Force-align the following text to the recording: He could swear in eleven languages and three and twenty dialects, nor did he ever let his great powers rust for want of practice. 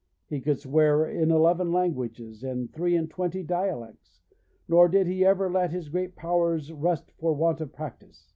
He 0.25 0.41
could 0.41 0.57
swear 0.59 1.07
in 1.07 1.29
eleven 1.29 1.71
languages 1.71 2.43
and 2.43 2.73
three 2.73 2.95
and 2.95 3.07
twenty 3.07 3.43
dialects, 3.43 4.19
nor 4.67 4.89
did 4.89 5.05
he 5.05 5.23
ever 5.23 5.47
let 5.47 5.69
his 5.69 5.89
great 5.89 6.15
powers 6.15 6.71
rust 6.73 7.11
for 7.19 7.33
want 7.33 7.61
of 7.61 7.71
practice. 7.71 8.27